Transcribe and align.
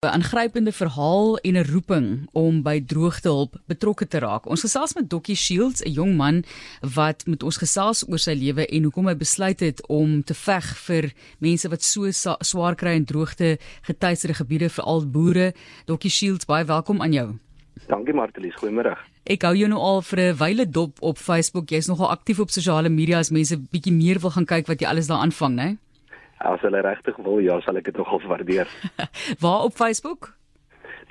'n 0.00 0.06
aangrypende 0.06 0.72
verhaal 0.72 1.38
en 1.38 1.56
'n 1.56 1.64
roeping 1.72 2.28
om 2.32 2.62
by 2.62 2.84
droogtehulp 2.86 3.60
betrokke 3.66 4.06
te 4.08 4.18
raak. 4.18 4.46
Ons 4.46 4.60
gesels 4.60 4.94
met 4.94 5.10
Dokkie 5.10 5.36
Shields, 5.36 5.82
'n 5.82 5.92
jong 5.92 6.16
man 6.16 6.44
wat 6.94 7.26
met 7.26 7.42
ons 7.42 7.56
gesels 7.56 8.08
oor 8.08 8.18
sy 8.18 8.32
lewe 8.32 8.66
en 8.66 8.82
hoekom 8.82 9.06
hy 9.06 9.16
besluit 9.16 9.60
het 9.60 9.86
om 9.86 10.24
te 10.24 10.34
veg 10.34 10.78
vir 10.86 11.12
mense 11.38 11.68
wat 11.68 11.82
so 11.82 12.10
swaar 12.40 12.74
kry 12.74 12.94
in 12.94 13.04
droogte 13.04 13.58
getuieerde 13.82 14.34
gebiede 14.34 14.68
vir 14.70 14.84
al 14.84 15.06
boere. 15.06 15.52
Dokkie 15.84 16.10
Shields, 16.10 16.46
baie 16.46 16.64
welkom 16.64 17.02
aan 17.02 17.12
jou. 17.12 17.38
Dankie 17.86 18.14
Martelies, 18.14 18.54
goeiemôre. 18.54 18.96
Ek 19.24 19.42
hou 19.42 19.54
jou 19.54 19.68
nou 19.68 19.80
al 19.80 20.02
vir 20.02 20.18
'n 20.18 20.36
wyle 20.36 20.70
dop 20.70 21.02
op 21.02 21.18
Facebook. 21.18 21.68
Jy's 21.68 21.88
nogal 21.88 22.10
aktief 22.10 22.40
op 22.40 22.50
sosiale 22.50 22.88
media 22.88 23.18
as 23.18 23.30
mense 23.30 23.56
bietjie 23.56 23.92
meer 23.92 24.18
wil 24.18 24.30
gaan 24.30 24.46
kyk 24.46 24.66
wat 24.66 24.80
jy 24.80 24.86
alles 24.86 25.06
daar 25.06 25.20
aanvang, 25.20 25.54
né? 25.54 25.64
Nee? 25.64 25.76
As 26.40 26.62
hulle 26.64 26.80
regtig 26.80 27.16
wil, 27.20 27.38
ja, 27.44 27.58
sal 27.60 27.76
ek 27.76 27.90
dit 27.90 27.96
nogal 28.00 28.22
waardeer. 28.24 28.68
Waar 29.44 29.66
op 29.68 29.76
Facebook? 29.76 30.32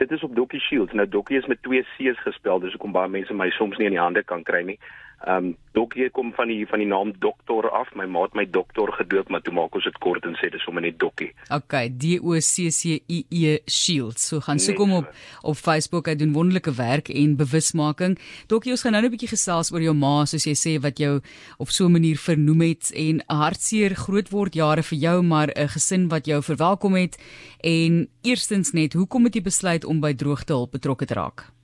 Dit 0.01 0.11
is 0.11 0.23
op 0.25 0.35
Dokkie 0.35 0.59
Shields. 0.59 0.93
Nou 0.93 1.05
Dokkie 1.07 1.37
is 1.37 1.45
met 1.45 1.61
twee 1.61 1.83
C's 1.95 2.21
gespel, 2.25 2.59
dus 2.59 2.73
hoekom 2.73 2.95
baie 2.95 3.11
mense 3.13 3.33
my 3.33 3.49
soms 3.53 3.77
nie 3.77 3.89
in 3.91 3.97
die 3.97 4.01
hande 4.01 4.23
kan 4.23 4.43
kry 4.43 4.63
nie. 4.65 4.79
Ehm 5.27 5.45
um, 5.45 5.57
Dokkie 5.71 6.09
kom 6.09 6.31
van 6.33 6.49
die 6.49 6.65
van 6.67 6.81
die 6.81 6.87
naam 6.87 7.11
dokter 7.21 7.69
af. 7.69 7.91
My 7.95 8.05
ma 8.09 8.23
het 8.25 8.33
my 8.35 8.45
dokter 8.49 8.89
gedoop, 8.97 9.29
maar 9.29 9.41
toe 9.45 9.53
maak 9.53 9.75
ons 9.77 9.85
dit 9.85 9.97
kort 10.03 10.25
en 10.25 10.33
sê 10.39 10.49
dis 10.51 10.63
sommer 10.65 10.81
net 10.81 10.97
Dokkie. 10.99 11.29
Okay, 11.55 11.91
D 11.93 12.17
O 12.19 12.33
C 12.41 12.71
C 12.73 12.97
I 13.07 13.19
E 13.29 13.59
Shields. 13.69 14.25
So 14.27 14.41
gaan 14.43 14.59
soek 14.59 14.81
hom 14.81 14.95
op 14.97 15.11
op 15.43 15.59
Facebook. 15.59 16.09
Hy 16.09 16.15
doen 16.19 16.33
wonderlike 16.33 16.73
werk 16.75 17.11
en 17.13 17.35
bewusmaking. 17.39 18.17
Dokkie, 18.51 18.73
ons 18.75 18.83
gaan 18.83 18.97
nou 18.97 19.03
'n 19.05 19.13
bietjie 19.13 19.31
gesels 19.35 19.71
oor 19.71 19.81
jou 19.81 19.93
ma, 19.93 20.25
soos 20.25 20.45
jy 20.45 20.57
sê 20.57 20.81
wat 20.81 20.97
jou 20.97 21.21
op 21.59 21.69
so 21.69 21.85
'n 21.85 21.91
manier 21.91 22.17
vernoem 22.17 22.61
het 22.61 22.91
en 22.95 23.21
hartseer 23.27 23.95
grootword 23.95 24.55
jare 24.55 24.83
vir 24.83 24.97
jou, 24.97 25.21
maar 25.23 25.47
'n 25.55 25.67
gesin 25.67 26.09
wat 26.09 26.25
jou 26.25 26.41
verwelkom 26.41 26.95
het. 26.95 27.17
En 27.61 28.09
eerstens 28.23 28.73
net, 28.73 28.93
hoekom 28.93 29.23
het 29.23 29.35
jy 29.35 29.41
besluit 29.41 29.85
om 29.85 29.99
by 30.01 30.13
droogtehulp 30.13 30.71
betrokke 30.71 31.05
te 31.05 31.13
raak? 31.13 31.58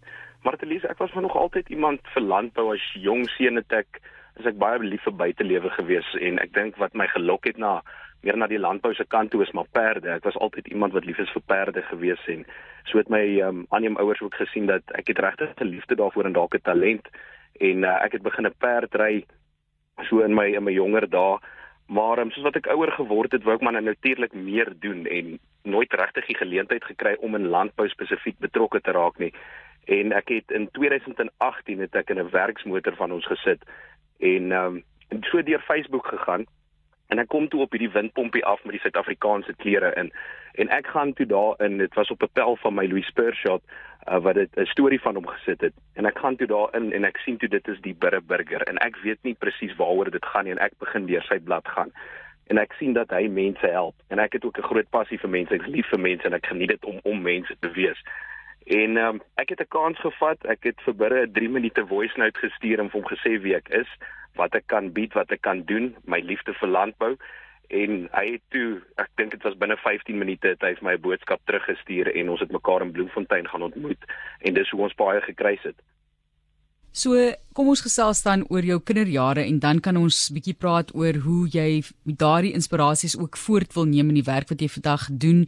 Martelies, 0.45 0.83
ek 0.85 0.99
was 1.01 1.13
nog 1.13 1.35
altyd 1.35 1.69
iemand 1.73 2.05
vir 2.13 2.21
landbou 2.21 2.67
as 2.75 2.83
jong 3.01 3.23
seun 3.33 3.57
het 3.57 3.71
ek 3.73 3.97
as 4.37 4.45
ek 4.51 4.59
baie 4.61 4.77
lief 4.83 5.01
vir 5.07 5.15
buitelewe 5.17 5.71
gewees 5.73 6.09
en 6.27 6.37
ek 6.43 6.51
dink 6.53 6.77
wat 6.77 6.93
my 6.93 7.07
gelok 7.13 7.47
het 7.49 7.57
na 7.57 7.79
meer 8.25 8.37
na 8.37 8.49
die 8.51 8.59
landbou 8.61 8.91
se 8.93 9.05
kant 9.09 9.31
toe 9.33 9.41
is 9.45 9.53
maar 9.57 9.69
perde. 9.73 10.11
Ek 10.13 10.27
was 10.27 10.37
altyd 10.37 10.69
iemand 10.69 10.93
wat 10.93 11.07
lief 11.09 11.17
is 11.23 11.33
vir 11.33 11.41
perde 11.49 11.81
gewees 11.89 12.21
en 12.29 12.45
so 12.91 13.01
het 13.01 13.09
my 13.09 13.23
um, 13.47 13.65
aanneem 13.73 13.97
ouers 14.01 14.21
ook 14.21 14.37
gesien 14.37 14.69
dat 14.69 14.93
ek 14.99 15.09
het 15.13 15.23
regtig 15.25 15.57
'n 15.57 15.71
liefde 15.71 15.97
daarvoor 15.97 16.29
en 16.29 16.37
dalk 16.37 16.53
'n 16.55 16.67
talent 16.69 17.09
en 17.69 17.83
uh, 17.83 17.97
ek 18.05 18.19
het 18.19 18.27
begin 18.29 18.45
'n 18.45 18.59
perd 18.59 18.95
ry 19.01 19.25
so 20.09 20.21
in 20.21 20.35
my 20.35 20.47
in 20.53 20.63
my 20.63 20.77
jonger 20.77 21.09
dae. 21.09 21.39
Maar 21.87 22.19
um, 22.19 22.31
soos 22.31 22.45
wat 22.45 22.55
ek 22.61 22.69
ouer 22.69 22.91
geword 22.91 23.31
het, 23.31 23.43
wou 23.43 23.55
ek 23.55 23.61
maar 23.61 23.81
natuurlik 23.81 24.33
meer 24.33 24.73
doen 24.79 25.05
en 25.05 25.39
nooit 25.63 25.93
regtig 25.93 26.25
die 26.25 26.37
geleentheid 26.37 26.83
gekry 26.83 27.15
om 27.19 27.35
in 27.35 27.47
landbou 27.49 27.87
spesifiek 27.89 28.37
betrokke 28.39 28.81
te 28.81 28.91
raak 28.91 29.17
nie 29.17 29.33
en 29.85 30.11
ek 30.11 30.27
het 30.27 30.51
in 30.51 30.69
2018 30.71 31.79
het 31.79 31.95
ek 31.95 32.09
in 32.09 32.19
'n 32.19 32.29
werksmotor 32.29 32.95
van 32.95 33.11
ons 33.11 33.25
gesit 33.25 33.63
en 34.19 34.51
ehm 34.51 34.65
um, 34.65 34.83
so 35.21 35.43
deur 35.43 35.61
Facebook 35.61 36.07
gegaan 36.07 36.45
en 37.07 37.19
ek 37.19 37.29
kom 37.29 37.47
toe 37.47 37.61
op 37.61 37.71
hierdie 37.75 37.91
windpompie 37.93 38.45
af 38.45 38.63
met 38.63 38.71
die 38.77 38.81
Suid-Afrikaanse 38.81 39.53
kleure 39.61 39.93
in. 39.99 40.11
En 40.61 40.71
ek 40.73 40.87
gaan 40.87 41.13
toe 41.13 41.25
daarin 41.29 41.77
dit 41.77 41.93
was 41.93 42.09
op 42.09 42.23
'n 42.23 42.33
pel 42.33 42.55
van 42.55 42.73
my 42.73 42.85
Louis 42.87 43.05
Spur 43.05 43.33
shot 43.33 43.61
uh, 44.09 44.17
wat 44.17 44.35
dit 44.35 44.49
'n 44.57 44.65
storie 44.65 45.01
van 45.01 45.15
hom 45.15 45.27
gesit 45.27 45.61
het. 45.61 45.73
En 45.93 46.05
ek 46.05 46.17
gaan 46.17 46.35
toe 46.35 46.47
daarin 46.47 46.91
en 46.91 47.03
ek 47.03 47.17
sien 47.17 47.37
toe 47.37 47.49
dit 47.49 47.67
is 47.67 47.81
die 47.81 47.93
Burre 47.93 48.21
Burger 48.21 48.61
en 48.61 48.77
ek 48.77 48.97
weet 48.97 49.21
nie 49.21 49.33
presies 49.33 49.75
waaroor 49.75 50.11
dit 50.11 50.25
gaan 50.25 50.43
nie 50.43 50.51
en 50.51 50.59
ek 50.59 50.73
begin 50.79 51.05
deur 51.05 51.23
sy 51.23 51.39
blad 51.39 51.67
gaan. 51.67 51.91
En 52.47 52.57
ek 52.57 52.73
sien 52.73 52.93
dat 52.93 53.09
hy 53.09 53.27
mense 53.27 53.67
help 53.67 53.95
en 54.07 54.19
ek 54.19 54.33
het 54.33 54.45
ook 54.45 54.57
'n 54.57 54.69
groot 54.69 54.89
passie 54.89 55.19
vir 55.19 55.29
mense 55.29 55.53
ek 55.53 55.67
lief 55.67 55.87
vir 55.89 55.99
mense 55.99 56.25
en 56.25 56.33
ek 56.33 56.45
geniet 56.45 56.69
dit 56.69 56.85
om 56.85 56.99
om 57.03 57.21
mense 57.21 57.55
te 57.59 57.71
wees 57.71 58.03
En 58.65 58.97
um, 58.97 59.21
ek 59.35 59.49
het 59.49 59.59
'n 59.61 59.67
kans 59.67 59.99
gevat. 59.99 60.45
Ek 60.45 60.63
het 60.63 60.81
vir 60.81 60.95
Burre 60.95 61.25
'n 61.25 61.31
3 61.31 61.49
minute 61.49 61.85
voice 61.87 62.17
note 62.17 62.39
gestuur 62.39 62.79
en 62.79 62.89
hom 62.91 63.05
gesê 63.05 63.41
wie 63.41 63.55
ek 63.55 63.69
is, 63.69 63.89
wat 64.35 64.55
ek 64.55 64.67
kan 64.67 64.91
bied, 64.91 65.13
wat 65.13 65.31
ek 65.31 65.41
kan 65.41 65.63
doen, 65.63 65.95
my 66.05 66.19
liefde 66.19 66.53
vir 66.53 66.69
landbou. 66.69 67.17
En 67.67 68.09
hy 68.11 68.31
het 68.31 68.41
toe, 68.49 68.81
ek 68.95 69.09
dink 69.15 69.31
dit 69.31 69.43
was 69.43 69.57
binne 69.57 69.77
15 69.77 70.17
minute 70.17 70.47
het 70.47 70.61
hy 70.61 70.73
vir 70.75 70.83
my 70.83 70.93
'n 70.93 71.01
boodskap 71.01 71.41
teruggestuur 71.45 72.15
en 72.15 72.29
ons 72.29 72.39
het 72.39 72.51
mekaar 72.51 72.81
in 72.81 72.91
Bloemfontein 72.91 73.47
gaan 73.47 73.63
ontmoet 73.63 74.03
en 74.41 74.53
dis 74.53 74.69
hoe 74.69 74.81
ons 74.81 74.95
baie 74.95 75.21
gekruis 75.21 75.63
het. 75.63 75.75
So, 76.95 77.11
kom 77.51 77.67
ons 77.67 77.81
gesels 77.83 78.21
dan 78.23 78.45
oor 78.47 78.63
jou 78.63 78.77
kinderjare 78.79 79.43
en 79.43 79.57
dan 79.59 79.81
kan 79.83 79.97
ons 79.99 80.15
bietjie 80.31 80.53
praat 80.55 80.93
oor 80.95 81.17
hoe 81.25 81.41
jy 81.51 81.81
daardie 82.07 82.53
inspirasies 82.55 83.17
ook 83.19 83.35
voort 83.35 83.73
wil 83.75 83.87
neem 83.89 84.13
in 84.13 84.19
die 84.21 84.23
werk 84.23 84.47
wat 84.47 84.61
jy 84.63 84.69
vandag 84.71 85.09
doen. 85.11 85.41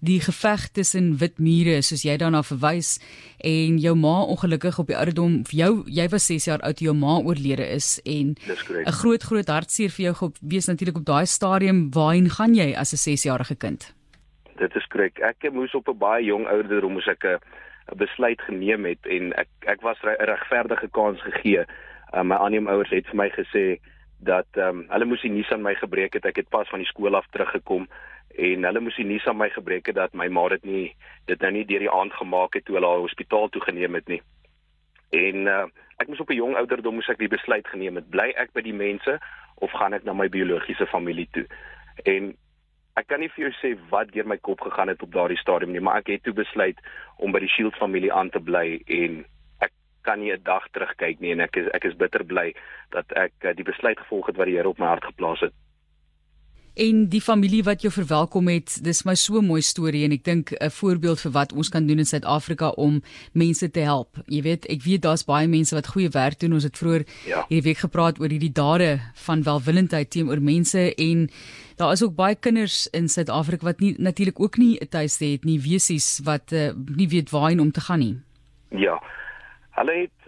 Die 0.00 0.16
geveg 0.24 0.64
tussen 0.72 1.10
wit 1.20 1.36
mure, 1.36 1.74
soos 1.84 2.06
jy 2.08 2.14
daarna 2.20 2.40
verwys, 2.48 2.94
en 3.44 3.76
jou 3.82 3.92
ma 4.00 4.14
ongelukkig 4.32 4.78
op 4.80 4.88
die 4.88 4.96
ouderdom 4.96 5.42
vir 5.50 5.58
jou, 5.58 5.72
jy 5.92 6.06
was 6.14 6.30
6 6.32 6.48
jaar 6.48 6.64
oud 6.64 6.80
toe 6.80 6.88
jou 6.88 6.96
ma 6.96 7.18
oorlede 7.20 7.68
is 7.76 7.98
en 8.04 8.36
'n 8.86 8.96
groot 9.00 9.22
groot 9.22 9.48
hartseer 9.48 9.90
vir 9.90 10.04
jou 10.06 10.14
gewees 10.14 10.66
natuurlik 10.72 10.96
op 10.96 11.04
daai 11.04 11.26
stadium 11.26 11.90
waarheen 11.92 12.30
gaan 12.30 12.54
jy 12.54 12.72
as 12.72 12.94
'n 12.94 12.96
6-jarige 12.96 13.56
kind? 13.56 13.92
Dit 14.56 14.74
is 14.76 14.86
korrek. 14.86 15.18
Ek 15.18 15.50
moes 15.52 15.74
op 15.74 15.88
'n 15.88 15.98
baie 15.98 16.24
jong 16.24 16.46
ouderdom 16.46 16.92
moes 16.92 17.06
ek 17.06 17.24
'n 17.24 17.38
besluit 17.96 18.40
geneem 18.40 18.84
het 18.84 19.06
en 19.06 19.32
ek 19.32 19.48
ek 19.66 19.80
was 19.80 19.98
'n 20.02 20.24
regverdige 20.24 20.88
kans 20.90 21.20
gegee. 21.22 21.64
Uh, 22.14 22.22
my 22.22 22.36
aanneemouers 22.36 22.90
het 22.90 23.06
vir 23.06 23.16
my 23.16 23.30
gesê 23.30 23.80
dat 24.18 24.46
ehm 24.52 24.68
um, 24.68 24.86
hulle 24.88 25.04
moes 25.04 25.22
die 25.22 25.30
nuus 25.30 25.50
aan 25.50 25.62
my 25.62 25.74
gebreek 25.74 26.12
het. 26.12 26.24
Ek 26.24 26.36
het 26.36 26.48
pas 26.48 26.68
van 26.68 26.78
die 26.78 26.88
skool 26.88 27.16
af 27.16 27.26
teruggekom 27.30 27.88
en 28.34 28.64
hulle 28.64 28.80
moes 28.80 28.96
die 28.96 29.04
nuus 29.04 29.26
aan 29.26 29.36
my 29.36 29.50
gebreek 29.50 29.86
het 29.86 29.94
dat 29.94 30.14
my 30.14 30.28
ma 30.28 30.48
dit 30.48 30.64
nie 30.64 30.96
dit 31.26 31.40
nou 31.40 31.50
nie 31.52 31.64
deur 31.64 31.78
die 31.78 31.90
aand 31.90 32.12
gemaak 32.12 32.54
het 32.54 32.64
toe 32.64 32.74
hulle 32.74 32.86
haar 32.88 33.04
hospitaal 33.06 33.48
toe 33.48 33.62
geneem 33.62 33.94
het 33.94 34.08
nie. 34.08 34.22
En 35.10 35.46
uh, 35.46 35.66
ek 35.98 36.08
moes 36.08 36.20
op 36.20 36.30
'n 36.30 36.40
jong 36.40 36.56
ouderdom 36.56 36.94
moes 36.94 37.08
ek 37.08 37.18
die 37.18 37.28
besluit 37.28 37.66
geneem 37.68 37.96
het. 37.96 38.10
Bly 38.10 38.32
ek 38.36 38.52
by 38.52 38.62
die 38.62 38.74
mense 38.74 39.18
of 39.54 39.70
gaan 39.70 39.92
ek 39.92 40.04
na 40.04 40.12
my 40.12 40.28
biologiese 40.28 40.86
familie 40.86 41.28
toe? 41.30 41.46
En 42.02 42.36
ek 43.00 43.08
kan 43.10 43.20
nie 43.20 43.30
vir 43.34 43.46
jou 43.46 43.52
sê 43.58 43.74
wat 43.90 44.12
deur 44.14 44.26
my 44.30 44.36
kop 44.48 44.60
gegaan 44.60 44.92
het 44.92 45.02
op 45.02 45.12
daardie 45.12 45.40
stadium 45.40 45.72
nie, 45.74 45.82
maar 45.82 46.02
ek 46.02 46.12
het 46.14 46.22
toe 46.26 46.34
besluit 46.36 46.78
om 47.18 47.34
by 47.34 47.42
die 47.42 47.50
Shield 47.50 47.76
familie 47.80 48.12
aan 48.12 48.30
te 48.30 48.42
bly 48.42 48.80
en 48.86 49.24
ek 49.66 49.72
kan 50.06 50.20
nie 50.20 50.32
'n 50.32 50.42
dag 50.44 50.68
terugkyk 50.72 51.20
nie 51.20 51.32
en 51.32 51.40
ek 51.40 51.56
is 51.56 51.68
ek 51.74 51.84
is 51.84 51.96
bitter 51.96 52.24
bly 52.24 52.54
dat 52.90 53.06
ek 53.16 53.32
eh, 53.40 53.54
die 53.54 53.70
besluit 53.72 53.98
gevolg 53.98 54.26
het 54.26 54.36
wat 54.36 54.46
die 54.46 54.56
Here 54.56 54.68
op 54.68 54.78
my 54.78 54.86
hart 54.86 55.04
geplaas 55.04 55.40
het 55.40 55.54
en 56.74 57.04
die 57.08 57.22
familie 57.22 57.62
wat 57.62 57.82
jou 57.84 57.92
verwelkom 57.92 58.48
het. 58.50 58.78
Dis 58.82 59.04
my 59.04 59.14
so 59.14 59.38
'n 59.38 59.46
mooi 59.46 59.62
storie 59.62 60.04
en 60.04 60.12
ek 60.12 60.24
dink 60.24 60.52
'n 60.52 60.70
voorbeeld 60.70 61.20
vir 61.20 61.30
wat 61.30 61.52
ons 61.52 61.68
kan 61.68 61.86
doen 61.86 61.98
in 61.98 62.04
Suid-Afrika 62.04 62.68
om 62.68 63.02
mense 63.32 63.70
te 63.70 63.80
help. 63.80 64.16
Jy 64.26 64.42
weet, 64.42 64.66
ek 64.66 64.82
weet 64.82 65.02
daar's 65.02 65.24
baie 65.24 65.48
mense 65.48 65.74
wat 65.74 65.86
goeie 65.86 66.08
werk 66.08 66.40
doen. 66.40 66.52
Ons 66.52 66.64
het 66.64 66.78
vroeër 66.78 67.04
ja. 67.26 67.44
hierdie 67.48 67.62
week 67.62 67.78
gepraat 67.78 68.20
oor 68.20 68.28
hierdie 68.28 68.52
dade 68.52 69.00
van 69.14 69.42
welwillendheid 69.42 70.10
teenoor 70.10 70.40
mense 70.40 70.94
en 70.94 71.30
daar 71.76 71.92
is 71.92 72.04
ook 72.04 72.14
baie 72.14 72.34
kinders 72.34 72.86
in 72.90 73.08
Suid-Afrika 73.08 73.66
wat 73.66 73.80
nie 73.80 73.94
natuurlik 73.98 74.40
ook 74.40 74.56
nie 74.56 74.78
'n 74.80 74.88
tuiste 74.88 75.24
het 75.24 75.44
nie, 75.44 75.60
wesies 75.60 76.20
wat 76.24 76.52
uh, 76.52 76.72
nie 76.96 77.08
weet 77.08 77.30
waarheen 77.30 77.60
om 77.60 77.70
te 77.70 77.80
gaan 77.80 77.98
nie. 77.98 78.16
Ja. 78.68 79.02
Hulle 79.70 79.92
het 79.92 80.24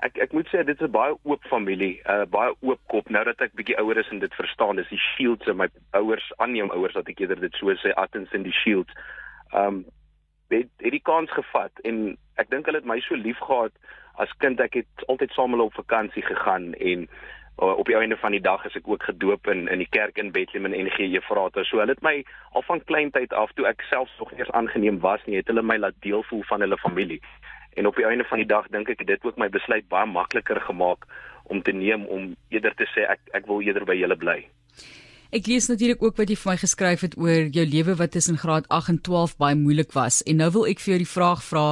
ek 0.00 0.18
ek 0.18 0.32
moet 0.32 0.48
sê 0.48 0.64
dit 0.64 0.80
is 0.80 0.86
'n 0.86 0.90
baie 0.90 1.14
oop 1.22 1.44
familie, 1.44 2.00
'n 2.04 2.10
uh, 2.10 2.26
baie 2.26 2.54
oop 2.60 2.80
kop. 2.86 3.10
Nou 3.10 3.24
dat 3.24 3.40
ek 3.40 3.54
bietjie 3.54 3.78
ouer 3.78 3.96
is 3.96 4.08
en 4.08 4.18
dit 4.18 4.34
verstaan, 4.34 4.76
dis 4.76 4.88
die 4.88 4.98
Shields 4.98 5.46
en 5.46 5.56
my 5.56 5.68
ouers, 5.90 6.32
aanneem 6.36 6.70
ouers 6.70 6.94
wat 6.94 7.08
ek 7.08 7.20
eerder 7.20 7.40
dit 7.40 7.54
so 7.54 7.74
sê, 7.74 7.94
Attens 7.94 8.32
en 8.32 8.42
die 8.42 8.52
Shields. 8.52 8.92
Um 9.54 9.84
het 10.48 10.68
het 10.78 10.90
die 10.90 11.02
kans 11.04 11.30
gevat 11.30 11.72
en 11.84 12.16
ek 12.36 12.50
dink 12.50 12.66
hulle 12.66 12.78
het 12.78 12.86
my 12.88 13.00
so 13.00 13.14
lief 13.14 13.38
gehad 13.38 13.72
as 14.16 14.32
kind. 14.38 14.60
Ek 14.60 14.74
het 14.74 15.04
altyd 15.06 15.30
saam 15.32 15.50
met 15.50 15.58
hulle 15.58 15.70
op 15.70 15.74
vakansie 15.74 16.22
gegaan 16.22 16.74
en 16.74 17.08
op 17.58 17.86
die 17.86 17.96
einde 17.96 18.16
van 18.16 18.30
die 18.30 18.40
dag 18.40 18.64
is 18.64 18.76
ek 18.78 18.88
ook 18.88 19.02
gedoop 19.02 19.48
in 19.50 19.66
in 19.68 19.80
die 19.82 19.90
kerk 19.90 20.18
in 20.18 20.30
Bethlehem 20.32 20.68
en 20.70 20.76
NG 20.86 20.98
Efrata. 21.18 21.64
So 21.66 21.82
hulle 21.82 21.96
het 21.96 22.02
my 22.06 22.22
al 22.54 22.62
van 22.62 22.84
kleintyd 22.84 23.32
af 23.32 23.50
toe 23.58 23.66
ek 23.66 23.82
self 23.90 24.10
nog 24.18 24.32
eens 24.32 24.50
aangeneem 24.50 25.00
was 25.02 25.24
nie, 25.26 25.40
het 25.40 25.50
hulle 25.50 25.62
my 25.62 25.76
laat 25.78 25.98
deel 26.06 26.22
voel 26.30 26.44
van 26.50 26.60
hulle 26.60 26.78
familie. 26.78 27.20
En 27.74 27.86
op 27.86 27.96
die 27.96 28.06
einde 28.06 28.24
van 28.30 28.38
die 28.38 28.46
dag 28.46 28.68
dink 28.70 28.88
ek 28.88 29.02
dit 29.06 29.26
ook 29.26 29.38
my 29.38 29.50
besluit 29.50 29.88
baie 29.88 30.06
makliker 30.06 30.60
gemaak 30.60 31.06
om 31.50 31.62
te 31.62 31.72
neem 31.72 32.06
om 32.06 32.34
eerder 32.48 32.74
te 32.78 32.86
sê 32.94 33.08
ek 33.10 33.20
ek 33.34 33.50
wil 33.50 33.62
eerder 33.66 33.86
by 33.88 33.98
julle 33.98 34.16
bly. 34.16 34.38
Ek 35.34 35.46
lees 35.46 35.66
natuurlik 35.68 36.02
ook 36.02 36.16
wat 36.16 36.30
jy 36.30 36.38
vir 36.40 36.52
my 36.54 36.58
geskryf 36.62 37.02
het 37.04 37.18
oor 37.18 37.50
jou 37.52 37.66
lewe 37.66 37.98
wat 37.98 38.14
tussen 38.14 38.38
graad 38.38 38.68
8 38.72 38.94
en 38.94 39.00
12 39.02 39.36
baie 39.36 39.58
moeilik 39.58 39.92
was. 39.98 40.22
En 40.22 40.38
nou 40.40 40.50
wil 40.54 40.70
ek 40.70 40.80
vir 40.80 40.94
jou 40.94 41.02
die 41.02 41.14
vraag 41.16 41.42
vra 41.44 41.66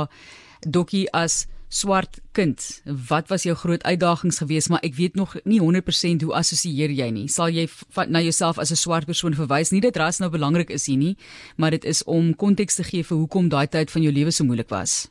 Dokkie 0.66 1.06
as 1.14 1.46
swart 1.68 2.20
kind, 2.32 2.82
wat 2.84 3.28
was 3.28 3.42
jou 3.42 3.56
groot 3.56 3.82
uitdagings 3.82 4.38
geweest, 4.38 4.68
maar 4.68 4.84
ek 4.86 4.94
weet 4.94 5.14
nog 5.14 5.34
nie 5.44 5.60
100% 5.60 6.22
hoe 6.22 6.34
assosieer 6.34 6.90
jy 6.90 7.10
nie. 7.10 7.28
Sal 7.28 7.48
jy 7.48 7.66
na 8.08 8.20
jouself 8.20 8.58
as 8.58 8.70
'n 8.70 8.76
swart 8.76 9.06
persoon 9.06 9.34
verwys? 9.34 9.70
Nie 9.70 9.80
dat 9.80 9.96
ras 9.96 10.18
nou 10.18 10.30
belangrik 10.30 10.70
is 10.70 10.86
hier 10.86 10.98
nie, 10.98 11.16
maar 11.56 11.70
dit 11.70 11.84
is 11.84 12.04
om 12.04 12.34
konteks 12.34 12.74
te 12.74 12.84
gee 12.84 13.02
vir 13.02 13.16
hoekom 13.16 13.48
daai 13.48 13.66
tyd 13.66 13.90
van 13.90 14.02
jou 14.02 14.12
lewe 14.12 14.30
so 14.30 14.44
moeilik 14.44 14.68
was 14.68 15.10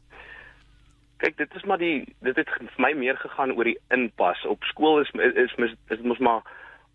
kyk 1.26 1.38
dit 1.38 1.56
is 1.56 1.64
maar 1.64 1.82
die 1.82 2.04
dit 2.28 2.38
het 2.38 2.50
vir 2.58 2.84
my 2.84 2.92
meer 2.98 3.18
gegaan 3.18 3.56
oor 3.56 3.68
die 3.68 3.80
inpas 3.96 4.44
op 4.50 4.64
skool 4.72 5.02
is 5.02 5.12
is 5.46 5.54
is 5.66 5.74
dit 5.90 6.04
mos 6.04 6.22
maar 6.28 6.44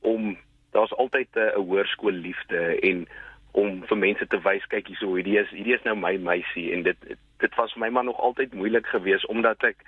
om 0.07 0.37
daar's 0.77 0.95
altyd 1.03 1.29
'n 1.35 1.55
hoërskool 1.57 2.13
liefde 2.27 2.61
en 2.91 3.07
om 3.53 3.83
vir 3.87 3.99
mense 3.99 4.27
te 4.27 4.41
wys 4.45 4.67
kyk 4.67 4.87
hierso 4.87 5.15
hierdie 5.15 5.39
is 5.39 5.51
hierdie 5.51 5.75
is 5.75 5.85
nou 5.85 5.97
my 5.97 6.17
meisie 6.17 6.71
en 6.73 6.83
dit 6.83 6.97
dit 7.41 7.55
was 7.57 7.73
vir 7.73 7.81
my 7.81 7.91
maar 7.91 8.05
nog 8.05 8.21
altyd 8.21 8.55
moeilik 8.55 8.87
geweest 8.87 9.27
omdat 9.27 9.63
ek 9.65 9.85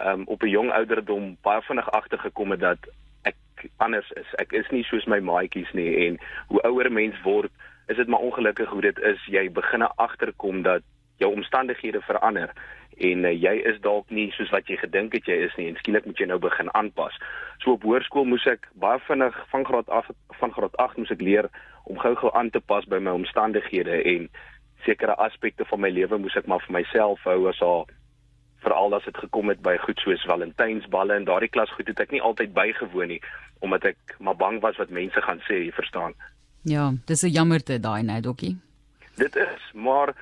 um, 0.00 0.22
op 0.26 0.42
'n 0.42 0.48
jong 0.48 0.72
ouderdom 0.72 1.36
baie 1.42 1.62
vinnig 1.62 1.90
agtergekom 1.90 2.50
het 2.50 2.60
dat 2.60 2.78
ek 3.22 3.36
anders 3.76 4.10
is. 4.10 4.34
Ek 4.38 4.52
is 4.52 4.68
nie 4.70 4.84
soos 4.84 5.04
my 5.04 5.20
maatjies 5.20 5.72
nie 5.72 6.06
en 6.06 6.18
hoe 6.48 6.62
ouer 6.62 6.92
mens 6.92 7.20
word, 7.22 7.50
is 7.86 7.96
dit 7.96 8.08
maar 8.08 8.24
ongelukkig 8.24 8.68
hoe 8.68 8.80
dit 8.80 8.98
is. 8.98 9.26
Jy 9.26 9.50
begin 9.50 9.82
agterkom 9.82 10.62
dat 10.62 10.82
jou 11.20 11.30
omstandighede 11.32 12.02
verander 12.06 12.52
en 13.00 13.24
uh, 13.24 13.32
jy 13.32 13.54
is 13.70 13.80
dalk 13.84 14.10
nie 14.12 14.28
soos 14.36 14.50
wat 14.54 14.68
jy 14.68 14.76
gedink 14.80 15.14
het 15.16 15.28
jy 15.28 15.38
is 15.46 15.56
nie 15.58 15.68
en 15.70 15.78
skielik 15.80 16.08
moet 16.08 16.20
jy 16.20 16.28
nou 16.28 16.40
begin 16.42 16.68
aanpas. 16.76 17.16
So 17.62 17.76
op 17.76 17.84
hoërskool 17.86 18.28
moes 18.28 18.46
ek 18.50 18.68
baie 18.80 19.00
vinnig 19.06 19.36
van 19.52 19.64
graad 19.68 19.88
af 19.88 20.10
van 20.40 20.52
graad 20.56 20.76
8 20.82 21.00
moes 21.00 21.12
ek 21.14 21.24
leer 21.24 21.48
om 21.84 22.00
gou-gou 22.00 22.32
aan 22.36 22.50
te 22.50 22.60
pas 22.60 22.84
by 22.88 23.00
my 23.00 23.14
omstandighede 23.22 24.02
en 24.14 24.28
sekere 24.84 25.16
aspekte 25.20 25.64
van 25.68 25.80
my 25.84 25.90
lewe 25.92 26.18
moes 26.18 26.36
ek 26.36 26.48
maar 26.48 26.64
vir 26.66 26.80
myself 26.80 27.24
hou 27.28 27.48
as 27.48 27.60
al 27.64 27.86
veral 28.64 28.94
as 28.96 29.04
dit 29.08 29.16
gekom 29.16 29.48
het 29.48 29.62
by 29.64 29.76
goed 29.80 30.00
soos 30.04 30.24
Valentynsballe 30.28 31.16
en 31.16 31.28
daardie 31.28 31.52
klas 31.52 31.72
goed 31.76 31.88
het 31.88 32.00
ek 32.04 32.12
nie 32.12 32.24
altyd 32.24 32.52
bygewoon 32.56 33.14
nie 33.14 33.22
omdat 33.64 33.92
ek 33.92 34.16
maar 34.18 34.36
bang 34.40 34.60
was 34.64 34.76
wat 34.80 34.92
mense 34.92 35.20
gaan 35.20 35.40
sê, 35.44 35.66
jy 35.66 35.72
verstaan. 35.76 36.14
Ja, 36.64 36.92
dis 37.06 37.22
'n 37.22 37.32
jammerte 37.32 37.80
daai 37.80 38.02
net, 38.02 38.24
dokkie. 38.24 38.56
Dit 39.16 39.36
is, 39.36 39.72
maar 39.72 40.14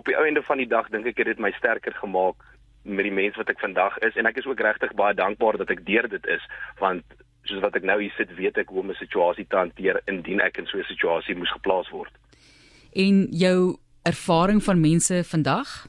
op 0.00 0.08
die 0.08 0.16
einde 0.16 0.42
van 0.42 0.62
die 0.62 0.68
dag 0.68 0.88
dink 0.92 1.06
ek 1.10 1.20
het 1.22 1.32
dit 1.32 1.42
my 1.42 1.52
sterker 1.58 1.94
gemaak 2.00 2.46
met 2.82 3.04
die 3.04 3.12
mens 3.12 3.36
wat 3.36 3.52
ek 3.52 3.60
vandag 3.60 3.98
is 4.06 4.16
en 4.16 4.28
ek 4.30 4.40
is 4.40 4.48
ook 4.48 4.60
regtig 4.64 4.94
baie 4.96 5.14
dankbaar 5.14 5.60
dat 5.60 5.70
ek 5.70 5.84
deur 5.88 6.08
dit 6.08 6.26
is 6.26 6.44
want 6.80 7.04
soos 7.48 7.60
wat 7.64 7.76
ek 7.76 7.86
nou 7.88 7.96
hier 8.00 8.12
sit, 8.16 8.32
weet 8.36 8.58
ek 8.60 8.68
hoe 8.68 8.80
om 8.80 8.90
'n 8.90 9.00
situasie 9.00 9.46
te 9.48 9.56
hanteer 9.56 10.00
indien 10.06 10.40
ek 10.40 10.58
in 10.58 10.66
so 10.66 10.78
'n 10.78 10.90
situasie 10.92 11.36
moes 11.36 11.52
geplaas 11.52 11.88
word. 11.90 12.12
En 12.92 13.26
jou 13.30 13.78
ervaring 14.04 14.62
van 14.62 14.80
mense 14.80 15.24
vandag? 15.24 15.88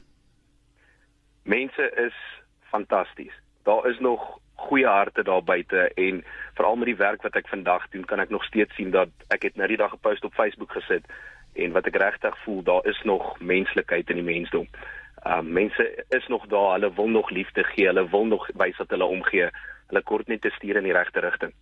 mense 1.42 1.92
is 1.96 2.14
fantasties. 2.60 3.32
Daar 3.62 3.86
is 3.86 3.98
nog 3.98 4.38
goeie 4.54 4.86
harte 4.86 5.22
daar 5.22 5.44
buite 5.44 5.90
en 5.94 6.24
veral 6.54 6.76
met 6.76 6.86
die 6.86 6.96
werk 6.96 7.22
wat 7.22 7.34
ek 7.34 7.48
vandag 7.48 7.88
doen, 7.90 8.04
kan 8.04 8.20
ek 8.20 8.30
nog 8.30 8.44
steeds 8.44 8.74
sien 8.74 8.90
dat 8.90 9.10
ek 9.34 9.42
het 9.42 9.56
nou 9.56 9.68
die 9.68 9.76
dag 9.76 9.94
'n 9.94 10.00
post 10.00 10.24
op 10.24 10.34
Facebook 10.34 10.72
gesit 10.72 11.04
en 11.52 11.72
wat 11.72 11.86
ek 11.86 11.96
regtig 12.00 12.36
voel, 12.44 12.62
daar 12.62 12.86
is 12.88 13.00
nog 13.04 13.34
menslikheid 13.40 14.10
in 14.10 14.20
die 14.22 14.28
mensdom. 14.28 14.68
Uh, 15.26 15.40
mense 15.40 16.04
is 16.08 16.26
nog 16.26 16.46
daar, 16.50 16.72
hulle 16.72 16.92
wil 16.94 17.08
nog 17.08 17.30
liefde 17.30 17.62
gee, 17.74 17.86
hulle 17.86 18.08
wil 18.10 18.26
nog 18.26 18.48
wys 18.54 18.76
dat 18.76 18.90
hulle 18.90 19.04
omgee. 19.04 19.50
Hulle 19.92 20.02
kort 20.02 20.26
net 20.26 20.40
te 20.42 20.50
stuur 20.50 20.80
in 20.80 20.88
die 20.88 20.96
regte 20.96 21.20
rigting. 21.20 21.52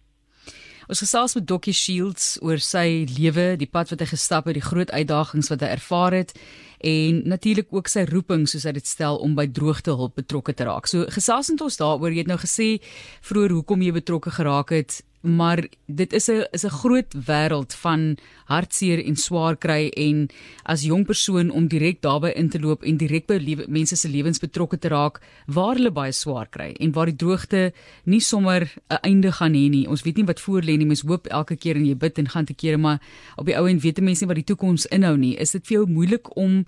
Ons 0.90 1.04
gesels 1.04 1.36
met 1.36 1.46
Dokkie 1.46 1.74
Shields 1.76 2.38
oor 2.42 2.58
sy 2.58 3.04
lewe, 3.06 3.52
die 3.60 3.68
pad 3.70 3.92
wat 3.92 4.00
hy 4.02 4.08
gestap 4.10 4.48
het, 4.48 4.56
die 4.58 4.64
groot 4.64 4.90
uitdagings 4.90 5.50
wat 5.52 5.62
hy 5.62 5.68
ervaar 5.76 6.16
het 6.16 6.32
en 6.80 7.20
natuurlik 7.28 7.68
ook 7.76 7.90
sy 7.92 8.06
roeping 8.08 8.46
soos 8.48 8.64
hy 8.64 8.72
dit 8.74 8.88
stel 8.88 9.20
om 9.20 9.36
by 9.36 9.44
droogtehulp 9.52 10.16
betrokke 10.16 10.54
te 10.56 10.64
raak. 10.66 10.88
So 10.90 11.04
gesels 11.12 11.52
het 11.52 11.62
ons 11.62 11.76
daaroor, 11.78 12.10
jy 12.10 12.24
het 12.24 12.32
nou 12.32 12.40
gesê 12.40 12.80
vroeër 13.28 13.54
hoekom 13.58 13.84
jy 13.84 13.92
betrokke 14.00 14.32
geraak 14.34 14.72
het, 14.74 15.02
maar 15.20 15.64
dit 15.86 16.12
is 16.12 16.28
'n 16.28 16.46
is 16.50 16.64
'n 16.64 16.78
groot 16.82 17.14
wêreld 17.26 17.74
van 17.74 18.16
hartseer 18.44 19.04
en 19.04 19.16
swaar 19.16 19.56
kry 19.56 19.88
en 19.88 20.28
as 20.62 20.82
jong 20.82 21.04
persoon 21.06 21.50
om 21.50 21.68
direk 21.68 22.00
daarbey 22.00 22.32
in 22.32 22.48
te 22.48 22.60
loop 22.60 22.82
en 22.82 22.96
direk 22.96 23.26
by 23.26 23.36
lewe, 23.36 23.64
mense 23.68 23.96
se 23.96 24.08
lewens 24.08 24.38
betrokke 24.38 24.78
te 24.78 24.88
raak 24.88 25.20
waar 25.46 25.74
hulle 25.74 25.90
baie 25.90 26.12
swaar 26.12 26.48
kry 26.48 26.72
en 26.80 26.92
waar 26.92 27.06
die 27.06 27.16
droogte 27.16 27.72
nie 28.04 28.20
sommer 28.20 28.72
'n 28.88 28.98
einde 29.02 29.32
gaan 29.32 29.52
hê 29.52 29.68
nie. 29.68 29.88
Ons 29.88 30.02
weet 30.02 30.16
nie 30.16 30.26
wat 30.26 30.40
voor 30.40 30.62
lê 30.62 30.76
nie. 30.76 30.86
Mens 30.86 31.02
hoop 31.02 31.26
elke 31.26 31.56
keer 31.56 31.76
en 31.76 31.86
jy 31.86 31.96
bid 31.96 32.18
en 32.18 32.28
gaan 32.28 32.44
te 32.44 32.54
kere, 32.54 32.76
maar 32.76 32.98
op 33.36 33.46
die 33.46 33.56
ou 33.56 33.68
end 33.68 33.82
weet 33.82 34.00
mense 34.00 34.24
nie 34.24 34.28
wat 34.28 34.46
die 34.46 34.54
toekoms 34.54 34.86
inhou 34.86 35.16
nie. 35.16 35.36
Is 35.36 35.50
dit 35.50 35.66
vir 35.66 35.76
jou 35.76 35.86
moeilik 35.86 36.36
om 36.36 36.66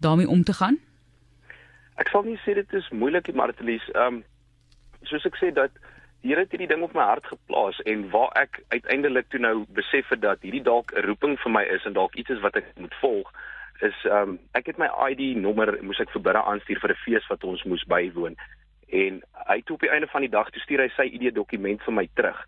daarmee 0.00 0.28
om 0.28 0.44
te 0.44 0.52
gaan? 0.52 0.78
Ek 1.96 2.08
sal 2.08 2.22
nie 2.22 2.38
sê 2.46 2.54
dit 2.54 2.72
is 2.72 2.88
moeilik 2.90 3.26
nie, 3.26 3.36
Martelies. 3.36 3.90
Ehm 3.94 4.14
um, 4.14 4.24
soos 5.02 5.24
ek 5.24 5.36
sê 5.36 5.52
dat 5.54 5.70
die 6.22 6.32
Here 6.32 6.42
het 6.42 6.50
hierdie 6.50 6.68
ding 6.68 6.82
op 6.82 6.94
my 6.98 7.04
hart 7.06 7.26
geplaas 7.26 7.78
en 7.86 8.08
waar 8.10 8.32
ek 8.40 8.62
uiteindelik 8.68 9.28
toe 9.30 9.40
nou 9.40 9.64
besef 9.74 10.08
het 10.10 10.20
dat 10.20 10.42
hierdie 10.42 10.62
dalk 10.62 10.92
'n 10.92 11.06
roeping 11.06 11.38
vir 11.38 11.52
my 11.52 11.62
is 11.62 11.84
en 11.84 11.92
dalk 11.92 12.14
iets 12.14 12.30
is 12.30 12.40
wat 12.40 12.56
ek 12.56 12.66
moet 12.76 12.94
volg 13.00 13.32
is 13.80 14.04
ehm 14.04 14.28
um, 14.28 14.38
ek 14.52 14.66
het 14.66 14.78
my 14.78 14.88
ID 15.10 15.36
nommer 15.36 15.78
moes 15.82 16.00
ek 16.00 16.10
vir 16.10 16.22
bidde 16.22 16.42
aanstuur 16.42 16.80
vir 16.80 16.90
'n 16.90 17.02
fees 17.04 17.26
wat 17.26 17.44
ons 17.44 17.62
moes 17.64 17.84
bywoon. 17.84 18.36
En 18.88 19.22
hy 19.46 19.62
toe 19.62 19.74
op 19.74 19.80
die 19.80 19.90
einde 19.90 20.06
van 20.06 20.20
die 20.20 20.30
dag 20.30 20.50
toe 20.50 20.62
stuur 20.62 20.80
hy 20.80 20.88
sy 20.88 21.06
ID 21.06 21.34
dokument 21.34 21.82
vir 21.82 21.94
my 21.94 22.08
terug. 22.14 22.46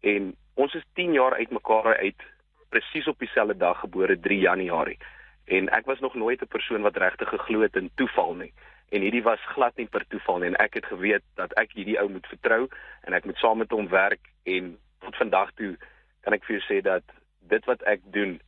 En 0.00 0.36
ons 0.54 0.74
is 0.74 0.84
10 0.94 1.12
jaar 1.12 1.34
uitmekaar 1.34 1.96
uit 1.96 2.20
presies 2.68 3.08
op 3.08 3.18
dieselfde 3.18 3.56
dag 3.56 3.80
gebore 3.80 4.20
3 4.20 4.40
Januarie. 4.40 4.98
En 5.44 5.68
ek 5.68 5.84
was 5.84 6.00
nog 6.00 6.14
nooit 6.14 6.40
'n 6.42 6.46
persoon 6.46 6.82
wat 6.82 6.96
regtig 6.96 7.28
geglo 7.28 7.60
het 7.60 7.76
in 7.76 7.90
toeval 7.94 8.34
nie 8.34 8.52
en 8.90 9.04
hierdie 9.06 9.22
was 9.22 9.42
glad 9.54 9.76
nie 9.76 9.86
per 9.86 10.06
toeval 10.08 10.38
nie 10.38 10.50
en 10.52 10.60
ek 10.62 10.80
het 10.80 10.86
geweet 10.90 11.24
dat 11.40 11.54
ek 11.62 11.72
hierdie 11.78 11.98
ou 12.02 12.08
moet 12.08 12.26
vertrou 12.26 12.68
en 13.06 13.16
ek 13.16 13.24
moet 13.24 13.38
saam 13.42 13.62
met 13.62 13.70
hom 13.70 13.88
werk 13.88 14.32
en 14.44 14.76
tot 15.04 15.16
vandag 15.16 15.52
toe 15.60 15.76
kan 16.24 16.36
ek 16.36 16.44
vir 16.44 16.58
jou 16.58 16.64
sê 16.66 16.80
dat 16.84 17.04
dit 17.52 17.64
wat 17.70 17.82
ek 17.82 18.02
doen 18.16 18.40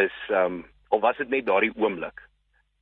is 0.00 0.14
um 0.30 0.64
of 0.94 1.02
was 1.02 1.18
dit 1.18 1.28
net 1.28 1.46
daardie 1.46 1.74
oomblik 1.74 2.22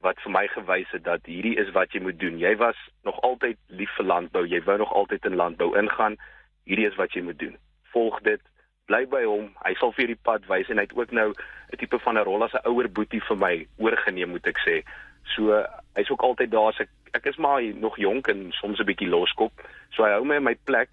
wat 0.02 0.18
vir 0.24 0.34
my 0.34 0.46
gewys 0.50 0.90
het 0.90 1.04
dat 1.06 1.26
hierdie 1.30 1.54
is 1.62 1.70
wat 1.76 1.94
jy 1.94 2.02
moet 2.02 2.18
doen. 2.18 2.38
Jy 2.38 2.56
was 2.60 2.78
nog 3.06 3.20
altyd 3.26 3.58
lief 3.70 3.90
vir 3.96 4.08
landbou, 4.10 4.42
jy 4.46 4.58
wou 4.66 4.76
nog 4.82 4.92
altyd 4.92 5.28
in 5.30 5.38
landbou 5.38 5.70
ingaan. 5.78 6.18
Hierdie 6.66 6.88
is 6.90 6.98
wat 6.98 7.14
jy 7.14 7.22
moet 7.22 7.38
doen. 7.38 7.54
Volg 7.94 8.18
dit, 8.26 8.42
bly 8.90 9.04
by 9.10 9.22
hom. 9.28 9.52
Hy 9.62 9.74
sal 9.78 9.94
vir 9.94 10.04
jou 10.04 10.10
die 10.12 10.24
pad 10.26 10.46
wys 10.50 10.70
en 10.72 10.82
hy 10.82 10.88
het 10.88 10.96
ook 10.98 11.14
nou 11.14 11.28
'n 11.30 11.78
tipe 11.78 11.98
van 11.98 12.18
'n 12.18 12.26
rol 12.26 12.42
as 12.44 12.54
'n 12.54 12.66
ouer 12.66 12.90
boetie 12.90 13.22
vir 13.28 13.36
my 13.36 13.54
oorgeneem, 13.78 14.30
moet 14.30 14.46
ek 14.46 14.58
sê. 14.66 14.82
So 15.24 15.64
hy's 15.94 16.10
ook 16.10 16.22
altyd 16.22 16.50
daar 16.50 16.72
as 16.72 16.80
ek 16.80 16.90
ek 17.12 17.26
is 17.26 17.36
maar 17.36 17.62
nog 17.62 17.96
jonk 17.96 18.28
en 18.28 18.52
soms 18.52 18.78
'n 18.80 18.84
bietjie 18.84 19.08
loskop. 19.08 19.52
So 19.90 20.04
hy 20.04 20.10
hou 20.10 20.24
my 20.24 20.36
in 20.36 20.42
my 20.42 20.56
plek, 20.64 20.88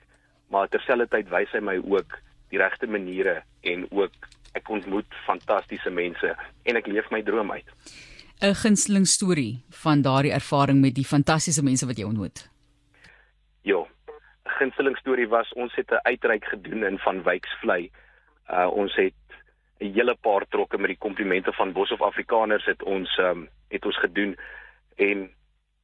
maar 0.48 0.68
terselfdertyd 0.68 1.30
wys 1.30 1.52
hy 1.52 1.60
my 1.60 1.78
ook 1.78 2.20
die 2.50 2.60
regte 2.60 2.88
maniere 2.88 3.44
en 3.62 3.88
ook 3.92 4.12
ek 4.54 4.70
ontmoet 4.70 5.06
fantastiese 5.26 5.90
mense 5.90 6.36
en 6.64 6.76
ek 6.76 6.88
leef 6.88 7.10
my 7.12 7.22
droom 7.22 7.52
uit. 7.52 7.66
'n 8.42 8.56
Gunsteling 8.56 9.08
storie 9.08 9.64
van 9.70 10.02
daardie 10.02 10.32
ervaring 10.32 10.82
met 10.82 10.96
die 10.96 11.06
fantastiese 11.06 11.64
mense 11.64 11.86
wat 11.86 11.98
jy 11.98 12.06
ontmoet. 12.06 12.50
Ja. 13.62 13.80
'n 13.80 14.56
Gunsteling 14.60 14.98
storie 14.98 15.28
was 15.28 15.54
ons 15.54 15.76
het 15.76 15.92
'n 15.92 16.00
uitreik 16.04 16.46
gedoen 16.46 16.84
in 16.84 16.98
van 16.98 17.24
Wyksvlei. 17.24 17.92
Uh 18.50 18.68
ons 18.72 18.96
het 18.96 19.14
'n 19.80 19.94
hele 19.94 20.16
paar 20.16 20.46
trokke 20.48 20.78
met 20.78 20.88
die 20.88 20.98
komplimente 20.98 21.54
van 21.54 21.72
Bos 21.72 21.92
of 21.92 22.02
Afrikaners 22.02 22.66
het 22.66 22.84
ons 22.84 23.18
um, 23.18 23.50
het 23.68 23.86
ons 23.86 24.00
gedoen 24.00 24.38
en 24.96 25.30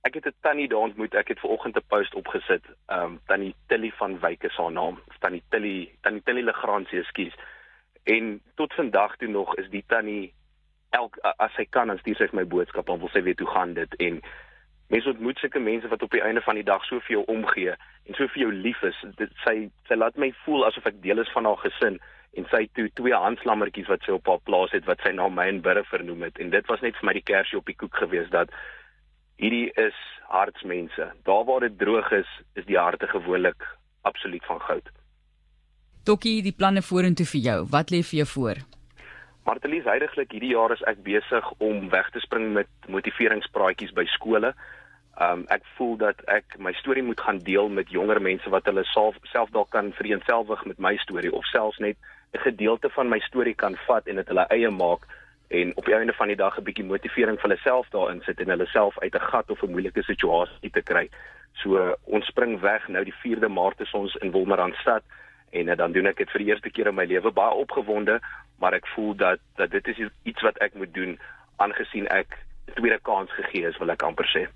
ek 0.02 0.14
het 0.14 0.26
'n 0.26 0.36
tannie 0.42 0.68
daar 0.68 0.88
ontmoet. 0.88 1.14
Ek 1.14 1.28
het 1.28 1.40
ver 1.40 1.50
oggend 1.50 1.76
'n 1.76 1.88
post 1.88 2.14
opgesit. 2.16 2.64
Ehm 2.86 3.04
um, 3.04 3.20
tannie 3.26 3.56
Tilly 3.68 3.92
van 3.92 4.20
Wyk 4.20 4.44
is 4.44 4.58
haar 4.58 4.72
naam. 4.72 5.00
Tannie 5.20 5.44
Tilly, 5.50 5.92
tannie 6.02 6.24
Tilly 6.24 6.42
Legrandsie, 6.42 7.00
ekskuus. 7.00 7.36
En 8.04 8.42
tot 8.56 8.74
vandag 8.74 9.16
toe 9.18 9.28
nog 9.28 9.56
is 9.56 9.70
die 9.70 9.84
tannie 9.88 10.34
elk 10.90 11.18
as 11.38 11.54
sy 11.54 11.66
kan 11.70 11.88
dan 11.88 11.98
stuur 11.98 12.16
sy 12.16 12.28
my 12.32 12.46
boodskap 12.46 12.90
en 12.90 13.00
wil 13.00 13.10
sy 13.14 13.22
weet 13.22 13.40
hoe 13.40 13.50
gaan 13.50 13.74
dit 13.74 13.96
en 13.96 14.22
mense 14.94 15.10
ontmoet 15.10 15.40
sulke 15.42 15.60
mense 15.60 15.90
wat 15.90 16.04
op 16.06 16.12
die 16.14 16.22
einde 16.22 16.42
van 16.46 16.60
die 16.60 16.66
dag 16.68 16.84
so 16.86 17.00
vir 17.08 17.18
jou 17.18 17.24
omgee 17.32 17.74
en 17.74 18.18
so 18.18 18.28
vir 18.34 18.46
jou 18.46 18.52
lief 18.54 18.82
is. 18.86 19.00
Dit 19.18 19.34
sy 19.46 19.56
sy 19.90 19.98
laat 19.98 20.18
my 20.22 20.32
voel 20.44 20.68
asof 20.68 20.86
ek 20.92 21.02
deel 21.06 21.24
is 21.24 21.32
van 21.34 21.50
haar 21.50 21.62
gesin 21.64 22.00
en 22.36 22.48
sy 22.52 22.66
toe 22.78 22.90
twee 23.00 23.16
handslammertjies 23.26 23.90
wat 23.90 24.04
sy 24.06 24.14
op 24.16 24.28
haar 24.30 24.44
plaas 24.46 24.74
het 24.76 24.86
wat 24.90 25.02
sy 25.04 25.14
na 25.16 25.30
my 25.32 25.48
en 25.50 25.64
Burre 25.66 25.86
vernoem 25.90 26.28
het 26.28 26.42
en 26.44 26.52
dit 26.54 26.72
was 26.72 26.84
net 26.86 26.98
vir 27.00 27.10
my 27.10 27.16
die 27.18 27.30
kersie 27.32 27.58
op 27.58 27.72
die 27.72 27.78
koek 27.80 27.96
geweest 28.04 28.34
dat 28.36 28.54
hierdie 29.42 29.72
is 29.80 29.98
hartsmense. 30.30 31.12
Daar 31.24 31.44
waar 31.46 31.66
dit 31.68 31.80
droog 31.80 32.12
is, 32.12 32.30
is 32.54 32.66
die 32.66 32.78
harte 32.80 33.08
gewoonlik 33.08 33.68
absoluut 34.02 34.46
van 34.46 34.62
goud. 34.62 34.94
Dokkie, 36.06 36.42
die 36.46 36.54
planne 36.54 36.82
vorentoe 36.86 37.26
vir 37.26 37.42
jou. 37.42 37.60
Wat 37.74 37.92
lê 37.92 38.04
vir 38.06 38.22
jou 38.22 38.28
voor? 38.36 38.62
Martelies, 39.46 39.86
heidaglik 39.86 40.32
hierdie 40.34 40.56
jaar 40.56 40.72
is 40.74 40.82
ek 40.90 41.04
besig 41.06 41.50
om 41.62 41.84
weg 41.92 42.08
te 42.10 42.22
spring 42.24 42.48
met 42.56 42.70
motiveringspraatjies 42.90 43.92
by 43.94 44.08
skole. 44.10 44.50
Um 45.22 45.44
ek 45.54 45.68
voel 45.78 45.92
dat 46.02 46.24
ek 46.34 46.56
my 46.58 46.72
storie 46.80 47.04
moet 47.06 47.22
gaan 47.22 47.38
deel 47.46 47.70
met 47.70 47.94
jonger 47.94 48.18
mense 48.26 48.50
wat 48.50 48.66
hulle 48.66 48.82
self 48.90 49.20
self 49.30 49.52
dalk 49.54 49.70
kan 49.76 49.92
vereenselwig 50.00 50.64
met 50.66 50.82
my 50.82 50.96
storie 51.04 51.30
of 51.30 51.46
selfs 51.52 51.78
net 51.86 51.98
'n 52.34 52.42
gedeelte 52.48 52.90
van 52.96 53.10
my 53.10 53.20
storie 53.28 53.54
kan 53.54 53.78
vat 53.86 54.08
en 54.08 54.16
dit 54.16 54.28
hulle 54.34 54.48
eie 54.50 54.72
maak 54.72 55.06
en 55.50 55.78
op 55.78 55.86
die 55.86 55.96
einde 55.96 56.18
van 56.18 56.28
die 56.28 56.42
dag 56.42 56.58
'n 56.58 56.66
bietjie 56.66 56.90
motivering 56.90 57.38
vir 57.38 57.50
hulle 57.50 57.62
self 57.62 57.90
daarin 57.94 58.22
sit 58.26 58.42
en 58.42 58.50
hulle 58.50 58.68
self 58.74 58.98
uit 59.00 59.14
'n 59.14 59.30
gat 59.30 59.52
of 59.52 59.62
'n 59.62 59.72
moeilike 59.72 60.04
situasie 60.04 60.72
te 60.72 60.82
kry. 60.82 61.10
So 61.62 61.96
ons 62.06 62.26
spring 62.26 62.60
weg 62.62 62.88
nou 62.88 63.04
die 63.04 63.20
4de 63.22 63.48
Maart 63.48 63.80
is 63.82 63.94
ons 63.94 64.16
in 64.16 64.32
Wolmaranstad 64.32 65.04
en 65.56 65.68
uh, 65.72 65.78
dan 65.78 65.92
doen 65.96 66.10
ek 66.12 66.18
dit 66.18 66.32
vir 66.34 66.44
die 66.44 66.52
eerste 66.52 66.72
keer 66.74 66.92
in 66.92 66.98
my 66.98 67.06
lewe 67.08 67.32
baie 67.32 67.62
opgewonde, 67.64 68.20
maar 68.60 68.76
ek 68.78 68.88
voel 68.96 69.16
dat 69.16 69.44
dat 69.60 69.72
dit 69.72 69.88
is 69.94 70.04
iets 70.24 70.44
wat 70.44 70.60
ek 70.66 70.76
moet 70.80 70.94
doen 70.94 71.18
aangesien 71.64 72.08
ek 72.12 72.38
'n 72.68 72.76
tweede 72.80 73.00
kans 73.02 73.32
gegee 73.32 73.68
is, 73.68 73.78
wil 73.78 73.94
ek 73.94 74.04
amper 74.04 74.28
sê. 74.36 74.48